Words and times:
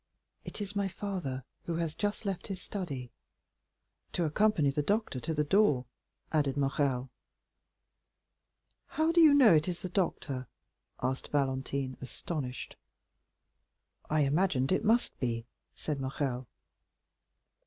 "It 0.43 0.61
is 0.61 0.75
my 0.75 0.87
father, 0.87 1.43
who 1.65 1.75
has 1.75 1.93
just 1.93 2.25
left 2.25 2.47
his 2.47 2.59
study." 2.59 3.11
"To 4.13 4.23
accompany 4.25 4.71
the 4.71 4.81
doctor 4.81 5.19
to 5.19 5.31
the 5.31 5.43
door," 5.43 5.85
added 6.31 6.57
Morrel. 6.57 7.11
"How 8.87 9.11
do 9.11 9.21
you 9.21 9.31
know 9.35 9.53
it 9.53 9.67
is 9.67 9.83
the 9.83 9.89
doctor?" 9.89 10.47
asked 11.03 11.27
Valentine, 11.27 11.97
astonished. 12.01 12.77
"I 14.09 14.21
imagined 14.21 14.71
it 14.71 14.83
must 14.83 15.19
be," 15.19 15.45
said 15.75 16.01
Morrel. 16.01 16.47